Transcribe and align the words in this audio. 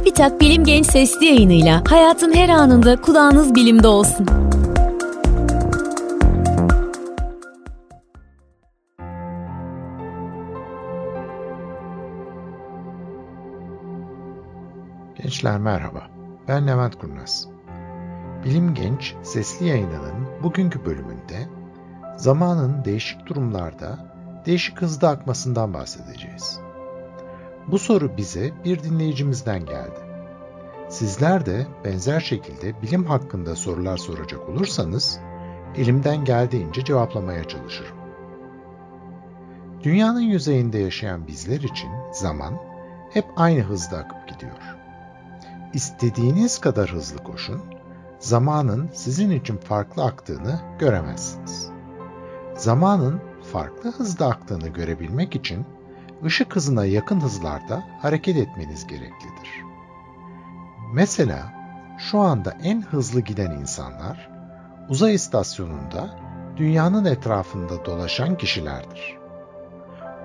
TÜBİTAK 0.00 0.40
Bilim 0.40 0.64
Genç 0.64 0.86
Sesli 0.86 1.26
yayınıyla 1.26 1.82
hayatın 1.88 2.32
her 2.34 2.48
anında 2.48 3.00
kulağınız 3.00 3.54
bilimde 3.54 3.88
olsun. 3.88 4.26
Gençler 15.22 15.58
merhaba, 15.58 16.08
ben 16.48 16.66
Levent 16.66 16.98
Kurnaz. 16.98 17.48
Bilim 18.44 18.74
Genç 18.74 19.14
Sesli 19.22 19.66
yayınının 19.66 20.42
bugünkü 20.42 20.84
bölümünde 20.84 21.48
zamanın 22.16 22.84
değişik 22.84 23.26
durumlarda 23.26 23.98
değişik 24.46 24.82
hızda 24.82 25.08
akmasından 25.08 25.74
bahsedeceğiz. 25.74 26.69
Bu 27.68 27.78
soru 27.78 28.16
bize 28.16 28.52
bir 28.64 28.82
dinleyicimizden 28.82 29.66
geldi. 29.66 30.00
Sizler 30.88 31.46
de 31.46 31.66
benzer 31.84 32.20
şekilde 32.20 32.82
bilim 32.82 33.04
hakkında 33.04 33.56
sorular 33.56 33.96
soracak 33.96 34.48
olursanız 34.48 35.20
elimden 35.76 36.24
geldiğince 36.24 36.84
cevaplamaya 36.84 37.44
çalışırım. 37.48 37.96
Dünyanın 39.82 40.20
yüzeyinde 40.20 40.78
yaşayan 40.78 41.26
bizler 41.26 41.60
için 41.60 41.90
zaman 42.12 42.54
hep 43.10 43.24
aynı 43.36 43.60
hızda 43.60 43.98
akıp 43.98 44.28
gidiyor. 44.28 44.76
İstediğiniz 45.74 46.58
kadar 46.58 46.90
hızlı 46.92 47.24
koşun, 47.24 47.60
zamanın 48.18 48.90
sizin 48.94 49.30
için 49.30 49.56
farklı 49.56 50.04
aktığını 50.04 50.60
göremezsiniz. 50.78 51.68
Zamanın 52.56 53.20
farklı 53.52 53.92
hızda 53.92 54.26
aktığını 54.26 54.68
görebilmek 54.68 55.36
için 55.36 55.66
ışık 56.24 56.56
hızına 56.56 56.84
yakın 56.84 57.20
hızlarda 57.20 57.84
hareket 58.02 58.36
etmeniz 58.36 58.86
gereklidir. 58.86 59.64
Mesela 60.92 61.52
şu 61.98 62.18
anda 62.18 62.56
en 62.62 62.82
hızlı 62.82 63.20
giden 63.20 63.50
insanlar 63.50 64.30
uzay 64.88 65.14
istasyonunda 65.14 66.10
dünyanın 66.56 67.04
etrafında 67.04 67.84
dolaşan 67.84 68.36
kişilerdir. 68.36 69.18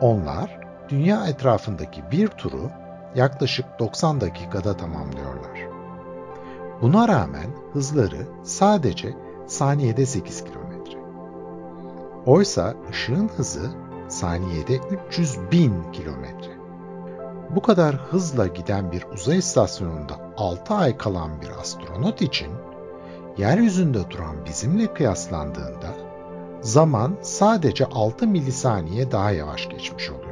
Onlar 0.00 0.60
dünya 0.88 1.26
etrafındaki 1.26 2.02
bir 2.12 2.28
turu 2.28 2.70
yaklaşık 3.14 3.66
90 3.78 4.20
dakikada 4.20 4.76
tamamlıyorlar. 4.76 5.60
Buna 6.82 7.08
rağmen 7.08 7.50
hızları 7.72 8.26
sadece 8.44 9.14
saniyede 9.46 10.06
8 10.06 10.44
kilometre. 10.44 10.98
Oysa 12.26 12.74
ışığın 12.90 13.28
hızı 13.28 13.70
saniyede 14.10 14.80
300 15.08 15.38
bin 15.52 15.92
kilometre. 15.92 16.60
Bu 17.54 17.62
kadar 17.62 17.94
hızla 17.94 18.46
giden 18.46 18.92
bir 18.92 19.06
uzay 19.14 19.38
istasyonunda 19.38 20.14
6 20.36 20.74
ay 20.74 20.96
kalan 20.96 21.30
bir 21.42 21.50
astronot 21.60 22.22
için 22.22 22.48
yeryüzünde 23.38 24.10
duran 24.10 24.44
bizimle 24.44 24.94
kıyaslandığında 24.94 25.94
zaman 26.60 27.16
sadece 27.22 27.86
6 27.86 28.26
milisaniye 28.26 29.10
daha 29.10 29.30
yavaş 29.30 29.68
geçmiş 29.68 30.10
oluyor. 30.10 30.30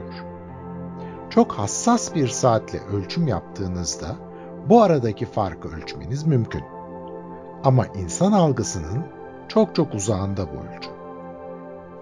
Çok 1.31 1.53
hassas 1.53 2.15
bir 2.15 2.29
saatle 2.29 2.81
ölçüm 2.81 3.27
yaptığınızda 3.27 4.17
bu 4.69 4.83
aradaki 4.83 5.27
farkı 5.27 5.69
ölçmeniz 5.69 6.27
mümkün. 6.27 6.65
Ama 7.65 7.87
insan 7.87 8.33
algısının 8.33 9.05
çok 9.49 9.75
çok 9.75 9.95
uzağında 9.95 10.47
bu 10.47 10.77
ölçüm. 10.77 10.98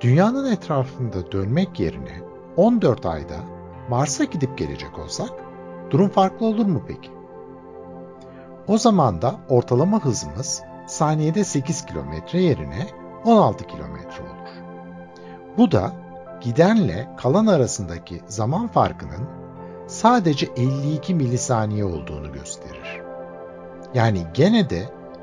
Dünyanın 0.00 0.52
etrafında 0.52 1.32
dönmek 1.32 1.80
yerine 1.80 2.20
14 2.56 3.06
ayda 3.06 3.36
Mars'a 3.90 4.24
gidip 4.24 4.58
gelecek 4.58 4.98
olsak 4.98 5.30
durum 5.90 6.08
farklı 6.08 6.46
olur 6.46 6.66
mu 6.66 6.82
peki? 6.86 7.10
O 8.68 8.78
zaman 8.78 9.22
da 9.22 9.34
ortalama 9.48 10.04
hızımız 10.04 10.62
saniyede 10.86 11.44
8 11.44 11.86
kilometre 11.86 12.42
yerine 12.42 12.86
16 13.24 13.66
kilometre 13.66 14.22
olur. 14.22 14.50
Bu 15.58 15.72
da 15.72 15.92
gidenle 16.40 17.08
kalan 17.16 17.46
arasındaki 17.46 18.20
zaman 18.26 18.68
farkının 18.68 19.28
sadece 19.86 20.46
52 20.56 21.14
milisaniye 21.14 21.84
olduğunu 21.84 22.32
gösterir. 22.32 23.02
Yani 23.94 24.26
gene 24.34 24.70
de 24.70 24.82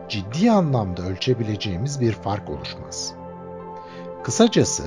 ciddi 0.10 0.52
anlamda 0.52 1.02
ölçebileceğimiz 1.02 2.02
bir 2.02 2.12
fark 2.12 2.50
oluşmaz. 2.50 3.23
Kısacası 4.24 4.84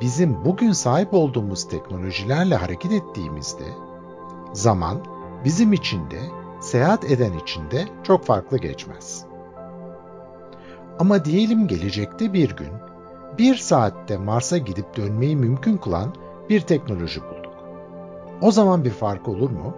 bizim 0.00 0.44
bugün 0.44 0.72
sahip 0.72 1.14
olduğumuz 1.14 1.68
teknolojilerle 1.68 2.54
hareket 2.56 2.92
ettiğimizde 2.92 3.64
zaman 4.52 4.98
bizim 5.44 5.72
için 5.72 6.10
de 6.10 6.20
seyahat 6.60 7.10
eden 7.10 7.32
için 7.32 7.70
de 7.70 7.84
çok 8.02 8.24
farklı 8.24 8.58
geçmez. 8.58 9.24
Ama 10.98 11.24
diyelim 11.24 11.68
gelecekte 11.68 12.32
bir 12.32 12.56
gün 12.56 12.72
bir 13.38 13.54
saatte 13.54 14.16
Mars'a 14.16 14.58
gidip 14.58 14.96
dönmeyi 14.96 15.36
mümkün 15.36 15.76
kılan 15.76 16.14
bir 16.48 16.60
teknoloji 16.60 17.20
bulduk. 17.20 17.54
O 18.42 18.50
zaman 18.50 18.84
bir 18.84 18.90
fark 18.90 19.28
olur 19.28 19.50
mu? 19.50 19.74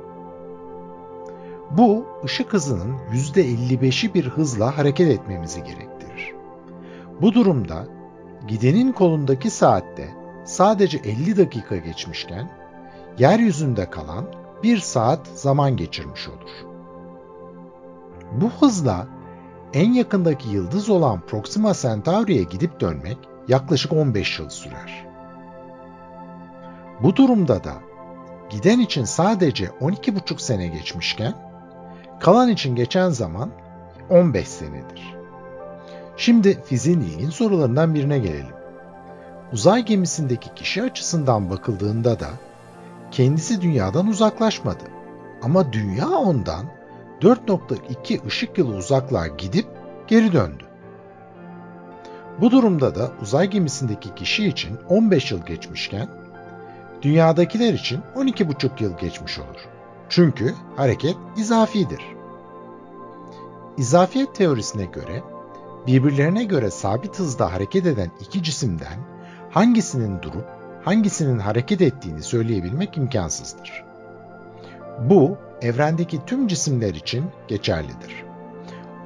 Bu 1.71 2.07
ışık 2.25 2.53
hızının 2.53 2.97
%55'i 3.13 4.15
bir 4.15 4.29
hızla 4.29 4.79
hareket 4.79 5.09
etmemizi 5.09 5.65
gerektirir. 5.65 6.35
Bu 7.21 7.33
durumda 7.33 7.87
gidenin 8.49 8.93
kolundaki 8.93 9.51
saatte 9.51 10.09
sadece 10.45 10.99
50 10.99 11.37
dakika 11.37 11.77
geçmişken 11.77 12.51
yeryüzünde 13.19 13.91
kalan 13.91 14.25
1 14.63 14.79
saat 14.79 15.27
zaman 15.27 15.77
geçirmiş 15.77 16.29
olur. 16.29 16.51
Bu 18.33 18.51
hızla 18.51 19.07
en 19.75 19.93
yakındaki 19.93 20.49
yıldız 20.49 20.91
olan 20.91 21.21
Proxima 21.21 21.75
Centauri'ye 21.75 22.43
gidip 22.43 22.81
dönmek 22.81 23.19
yaklaşık 23.49 23.93
15 23.93 24.39
yıl 24.39 24.49
sürer. 24.49 25.07
Bu 27.03 27.17
durumda 27.17 27.65
da 27.65 27.75
giden 28.51 28.79
için 28.79 29.05
sadece 29.05 29.67
12,5 29.67 30.39
sene 30.39 30.67
geçmişken 30.67 31.35
kalan 32.21 32.49
için 32.49 32.77
geçen 32.77 33.11
zaman 33.11 33.51
15 34.11 34.49
senedir. 34.49 35.24
Şimdi 36.17 36.63
fiziğin 36.65 37.01
ilginç 37.01 37.35
sorularından 37.35 37.95
birine 37.95 38.19
gelelim. 38.19 38.55
Uzay 39.53 39.85
gemisindeki 39.85 40.55
kişi 40.55 40.83
açısından 40.83 41.51
bakıldığında 41.51 42.21
da 42.21 42.29
kendisi 43.11 43.61
dünyadan 43.61 44.07
uzaklaşmadı. 44.07 44.85
Ama 45.43 45.73
dünya 45.73 46.09
ondan 46.09 46.67
4.2 47.21 48.27
ışık 48.27 48.59
yılı 48.59 48.75
uzaklığa 48.77 49.27
gidip 49.27 49.67
geri 50.07 50.33
döndü. 50.33 50.65
Bu 52.41 52.51
durumda 52.51 52.95
da 52.95 53.11
uzay 53.23 53.51
gemisindeki 53.51 54.15
kişi 54.15 54.47
için 54.47 54.79
15 54.89 55.33
yıl 55.33 55.47
geçmişken 55.47 56.09
dünyadakiler 57.03 57.75
için 57.75 58.01
12,5 58.17 58.83
yıl 58.83 58.99
geçmiş 58.99 59.39
olur. 59.39 59.69
Çünkü 60.09 60.55
hareket 60.77 61.17
izafidir. 61.37 62.03
İzafiyet 63.77 64.35
teorisine 64.35 64.85
göre 64.85 65.23
birbirlerine 65.87 66.45
göre 66.45 66.71
sabit 66.71 67.19
hızda 67.19 67.53
hareket 67.53 67.87
eden 67.87 68.11
iki 68.21 68.43
cisimden 68.43 68.99
hangisinin 69.51 70.23
durup 70.23 70.45
hangisinin 70.85 71.39
hareket 71.39 71.81
ettiğini 71.81 72.23
söyleyebilmek 72.23 72.97
imkansızdır. 72.97 73.85
Bu 75.01 75.37
evrendeki 75.63 76.25
tüm 76.27 76.49
cisimler 76.49 76.95
için 76.95 77.25
geçerlidir. 77.49 78.25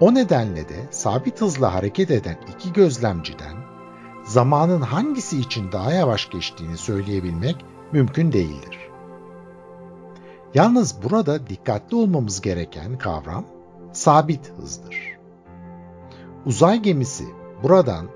O 0.01 0.15
nedenle 0.15 0.69
de 0.69 0.87
sabit 0.91 1.41
hızla 1.41 1.75
hareket 1.75 2.11
eden 2.11 2.37
iki 2.55 2.73
gözlemciden 2.73 3.57
zamanın 4.25 4.81
hangisi 4.81 5.41
için 5.41 5.73
daha 5.73 5.93
yavaş 5.93 6.31
geçtiğini 6.31 6.77
söyleyebilmek 6.77 7.57
mümkün 7.93 8.33
değildir. 8.33 8.79
Yalnız 10.55 11.03
burada 11.03 11.47
dikkatli 11.47 11.97
olmamız 11.97 12.41
gereken 12.41 12.99
kavram 12.99 13.45
sabit 13.93 14.53
hızdır. 14.59 15.18
Uzay 16.49 16.83
gemisi 16.83 17.25
buradan 17.63 18.07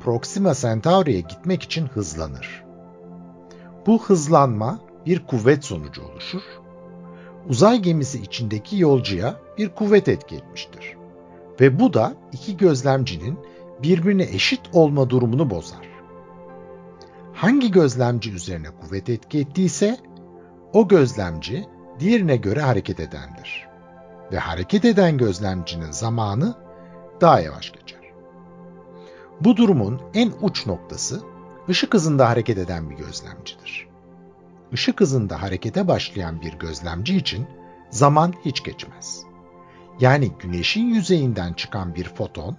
Proxima 0.00 0.54
Centauri'ye 0.54 1.20
gitmek 1.20 1.62
için 1.62 1.86
hızlanır. 1.86 2.64
Bu 3.86 4.02
hızlanma 4.02 4.80
bir 5.06 5.26
kuvvet 5.26 5.64
sonucu 5.64 6.02
oluşur. 6.02 6.42
Uzay 7.48 7.78
gemisi 7.78 8.22
içindeki 8.22 8.78
yolcuya 8.78 9.36
bir 9.58 9.68
kuvvet 9.68 10.08
etki 10.08 10.36
etmiştir. 10.36 10.96
Ve 11.60 11.80
bu 11.80 11.94
da 11.94 12.14
iki 12.32 12.56
gözlemcinin 12.56 13.38
birbirine 13.82 14.22
eşit 14.22 14.60
olma 14.72 15.10
durumunu 15.10 15.50
bozar. 15.50 15.88
Hangi 17.34 17.70
gözlemci 17.70 18.32
üzerine 18.32 18.68
kuvvet 18.80 19.08
etki 19.08 19.38
ettiyse 19.38 19.96
o 20.72 20.88
gözlemci 20.88 21.64
diğerine 22.00 22.36
göre 22.36 22.60
hareket 22.60 23.00
edendir. 23.00 23.68
Ve 24.32 24.38
hareket 24.38 24.84
eden 24.84 25.18
gözlemcinin 25.18 25.90
zamanı 25.90 26.61
daha 27.22 27.40
yavaş 27.40 27.72
geçer. 27.72 28.00
Bu 29.40 29.56
durumun 29.56 30.00
en 30.14 30.32
uç 30.40 30.66
noktası 30.66 31.22
ışık 31.68 31.94
hızında 31.94 32.28
hareket 32.28 32.58
eden 32.58 32.90
bir 32.90 32.96
gözlemcidir. 32.96 33.88
Işık 34.72 35.00
hızında 35.00 35.42
harekete 35.42 35.88
başlayan 35.88 36.40
bir 36.40 36.52
gözlemci 36.52 37.16
için 37.16 37.46
zaman 37.90 38.34
hiç 38.44 38.62
geçmez. 38.62 39.22
Yani 40.00 40.32
güneşin 40.38 40.86
yüzeyinden 40.86 41.52
çıkan 41.52 41.94
bir 41.94 42.08
foton 42.08 42.56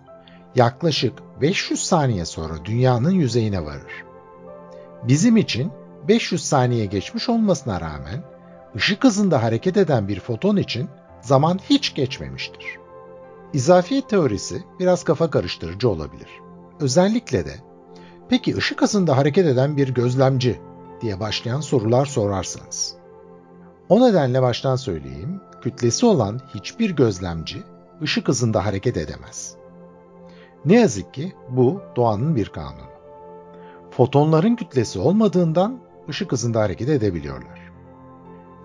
yaklaşık 0.56 1.14
500 1.42 1.84
saniye 1.84 2.26
sonra 2.26 2.66
dünyanın 2.66 3.12
yüzeyine 3.12 3.66
varır. 3.66 4.04
Bizim 5.04 5.38
için 5.38 5.72
500 6.08 6.46
saniye 6.46 6.86
geçmiş 6.86 7.30
olmasına 7.30 7.82
rağmen 7.82 8.24
ışık 8.76 9.04
hızında 9.04 9.44
hareket 9.44 9.78
eden 9.78 10.08
bir 10.08 10.20
foton 10.20 10.58
için 10.58 10.90
zaman 11.22 11.60
hiç 11.70 11.96
geçmemiştir. 11.96 12.83
İzafiyet 13.54 14.10
teorisi 14.10 14.64
biraz 14.80 15.04
kafa 15.04 15.30
karıştırıcı 15.30 15.90
olabilir. 15.90 16.30
Özellikle 16.80 17.46
de 17.46 17.54
peki 18.30 18.58
ışık 18.58 18.82
hızında 18.82 19.18
hareket 19.18 19.46
eden 19.46 19.78
bir 19.78 19.90
gözlemci 19.94 20.60
diye 21.02 21.20
başlayan 21.20 21.60
sorular 21.60 22.06
sorarsanız. 22.06 22.96
O 23.90 24.02
nedenle 24.02 24.42
baştan 24.42 24.76
söyleyeyim, 24.76 25.42
kütlesi 25.62 26.06
olan 26.06 26.42
hiçbir 26.56 26.90
gözlemci 26.96 27.64
ışık 28.02 28.28
hızında 28.28 28.66
hareket 28.66 28.98
edemez. 28.98 29.56
Ne 30.66 30.80
yazık 30.80 31.14
ki 31.14 31.34
bu 31.50 31.82
doğanın 31.96 32.36
bir 32.36 32.50
kanunu. 32.50 32.94
Fotonların 33.92 34.56
kütlesi 34.56 35.00
olmadığından 35.00 35.80
ışık 36.10 36.32
hızında 36.32 36.62
hareket 36.62 36.90
edebiliyorlar. 36.90 37.63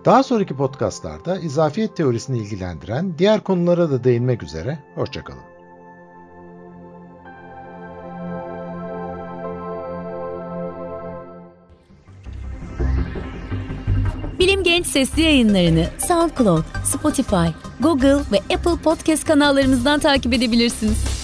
Daha 0.05 0.23
sonraki 0.23 0.55
podcastlarda 0.55 1.39
izafiyet 1.39 1.97
teorisini 1.97 2.37
ilgilendiren 2.37 3.13
diğer 3.17 3.41
konulara 3.41 3.91
da 3.91 4.03
değinmek 4.03 4.43
üzere, 4.43 4.79
hoşçakalın. 4.95 5.43
Bilim 14.39 14.63
Genç 14.63 14.87
sesli 14.87 15.21
yayınlarını 15.21 15.85
SoundCloud, 16.07 16.63
Spotify, 16.83 17.47
Google 17.79 18.17
ve 18.31 18.55
Apple 18.55 18.81
Podcast 18.83 19.25
kanallarımızdan 19.25 19.99
takip 19.99 20.33
edebilirsiniz. 20.33 21.18